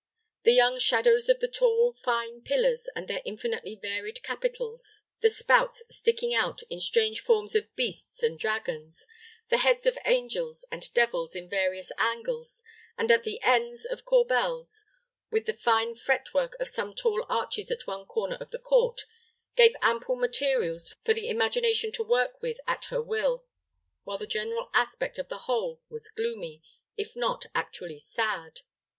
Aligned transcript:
The 0.41 0.57
cold 0.57 0.81
shadows 0.81 1.29
of 1.29 1.41
the 1.41 1.47
tall, 1.47 1.93
fine 1.93 2.41
pillars, 2.41 2.89
and 2.95 3.07
their 3.07 3.21
infinitely 3.23 3.75
varied 3.75 4.23
capitals; 4.23 5.03
the 5.19 5.29
spouts 5.29 5.83
sticking 5.91 6.33
out 6.33 6.63
in 6.71 6.79
strange 6.79 7.19
forms 7.21 7.53
of 7.53 7.71
beasts 7.75 8.23
and 8.23 8.39
dragons; 8.39 9.05
the 9.49 9.59
heads 9.59 9.85
of 9.85 9.99
angels 10.05 10.65
and 10.71 10.91
devils 10.95 11.35
in 11.35 11.47
various 11.47 11.91
angles, 11.99 12.63
and 12.97 13.11
at 13.11 13.21
the 13.23 13.39
ends 13.43 13.85
of 13.85 14.03
corbels, 14.03 14.85
with 15.29 15.45
the 15.45 15.53
fine 15.53 15.93
fret 15.93 16.33
work 16.33 16.55
of 16.59 16.67
some 16.67 16.95
tall 16.95 17.23
arches 17.29 17.69
at 17.69 17.85
one 17.85 18.07
corner 18.07 18.37
of 18.39 18.49
the 18.49 18.57
court, 18.57 19.01
gave 19.55 19.75
ample 19.83 20.15
materials 20.15 20.95
for 21.05 21.13
the 21.13 21.29
imagination 21.29 21.91
to 21.91 22.03
work 22.03 22.41
with 22.41 22.59
at 22.65 22.85
her 22.85 23.03
will; 23.03 23.45
while 24.03 24.17
the 24.17 24.25
general 24.25 24.71
aspect 24.73 25.19
of 25.19 25.29
the 25.29 25.37
whole 25.45 25.79
was 25.89 26.09
gloomy, 26.09 26.63
if 26.97 27.15
not 27.15 27.45
actually 27.53 27.99
sad. 27.99 28.61